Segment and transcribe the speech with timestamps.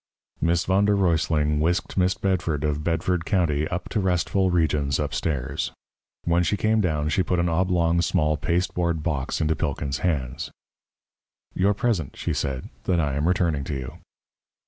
[0.41, 5.71] Miss Von der Ruysling whisked Miss Bedford of Bedford County up to restful regions upstairs.
[6.23, 10.49] When she came down, she put an oblong small pasteboard box into Pilkins' hands.
[11.53, 13.99] "Your present," she said, "that I am returning to you."